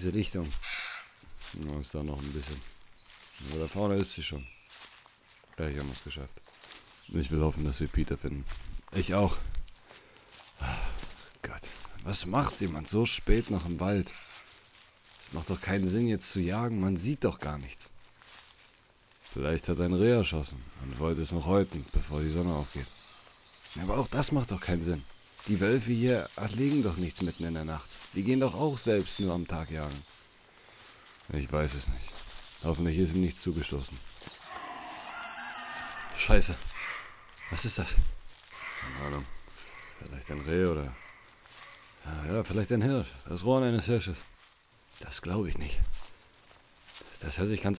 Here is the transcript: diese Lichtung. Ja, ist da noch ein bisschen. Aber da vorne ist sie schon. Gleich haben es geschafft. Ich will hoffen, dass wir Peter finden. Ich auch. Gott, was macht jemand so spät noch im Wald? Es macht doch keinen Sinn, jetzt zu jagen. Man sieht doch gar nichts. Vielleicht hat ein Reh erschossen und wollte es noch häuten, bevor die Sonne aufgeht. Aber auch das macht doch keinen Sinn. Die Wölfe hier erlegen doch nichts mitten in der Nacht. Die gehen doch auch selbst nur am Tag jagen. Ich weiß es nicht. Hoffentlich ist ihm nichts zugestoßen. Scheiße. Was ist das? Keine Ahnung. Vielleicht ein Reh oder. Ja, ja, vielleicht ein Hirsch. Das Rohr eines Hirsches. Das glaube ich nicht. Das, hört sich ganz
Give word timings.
diese 0.00 0.10
Lichtung. 0.10 0.50
Ja, 1.62 1.78
ist 1.78 1.94
da 1.94 2.02
noch 2.02 2.18
ein 2.18 2.32
bisschen. 2.32 2.60
Aber 3.50 3.60
da 3.60 3.66
vorne 3.66 3.96
ist 3.96 4.14
sie 4.14 4.22
schon. 4.22 4.46
Gleich 5.56 5.76
haben 5.78 5.90
es 5.92 6.04
geschafft. 6.04 6.40
Ich 7.08 7.30
will 7.30 7.40
hoffen, 7.40 7.64
dass 7.64 7.80
wir 7.80 7.88
Peter 7.88 8.16
finden. 8.16 8.44
Ich 8.92 9.14
auch. 9.14 9.36
Gott, 11.42 11.68
was 12.04 12.24
macht 12.24 12.60
jemand 12.60 12.88
so 12.88 13.04
spät 13.04 13.50
noch 13.50 13.66
im 13.66 13.78
Wald? 13.78 14.12
Es 15.26 15.34
macht 15.34 15.50
doch 15.50 15.60
keinen 15.60 15.86
Sinn, 15.86 16.08
jetzt 16.08 16.30
zu 16.30 16.40
jagen. 16.40 16.80
Man 16.80 16.96
sieht 16.96 17.24
doch 17.24 17.38
gar 17.38 17.58
nichts. 17.58 17.90
Vielleicht 19.32 19.68
hat 19.68 19.80
ein 19.80 19.92
Reh 19.92 20.12
erschossen 20.12 20.62
und 20.82 20.98
wollte 20.98 21.20
es 21.20 21.32
noch 21.32 21.44
häuten, 21.44 21.84
bevor 21.92 22.20
die 22.20 22.30
Sonne 22.30 22.54
aufgeht. 22.54 22.86
Aber 23.82 23.98
auch 23.98 24.08
das 24.08 24.32
macht 24.32 24.50
doch 24.50 24.60
keinen 24.60 24.82
Sinn. 24.82 25.04
Die 25.46 25.60
Wölfe 25.60 25.92
hier 25.92 26.28
erlegen 26.36 26.82
doch 26.82 26.96
nichts 26.96 27.22
mitten 27.22 27.44
in 27.44 27.54
der 27.54 27.64
Nacht. 27.64 27.88
Die 28.14 28.22
gehen 28.22 28.40
doch 28.40 28.54
auch 28.54 28.78
selbst 28.78 29.20
nur 29.20 29.34
am 29.34 29.46
Tag 29.46 29.70
jagen. 29.70 30.02
Ich 31.32 31.50
weiß 31.50 31.74
es 31.74 31.88
nicht. 31.88 32.12
Hoffentlich 32.62 32.98
ist 32.98 33.14
ihm 33.14 33.22
nichts 33.22 33.42
zugestoßen. 33.42 33.96
Scheiße. 36.16 36.54
Was 37.50 37.64
ist 37.64 37.78
das? 37.78 37.96
Keine 38.80 39.06
Ahnung. 39.06 39.26
Vielleicht 39.98 40.30
ein 40.30 40.40
Reh 40.40 40.66
oder. 40.66 40.94
Ja, 42.04 42.34
ja, 42.34 42.44
vielleicht 42.44 42.72
ein 42.72 42.82
Hirsch. 42.82 43.14
Das 43.28 43.44
Rohr 43.44 43.62
eines 43.62 43.86
Hirsches. 43.86 44.18
Das 45.00 45.22
glaube 45.22 45.48
ich 45.48 45.58
nicht. 45.58 45.80
Das, 47.20 47.38
hört 47.38 47.48
sich 47.48 47.62
ganz 47.62 47.68